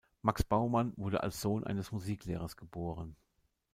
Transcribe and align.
Max 0.23 0.43
Baumann 0.43 0.93
wurde 0.97 1.21
als 1.21 1.41
Sohn 1.41 1.63
eines 1.63 1.91
Musiklehrers 1.91 2.57
geboren. 2.57 3.15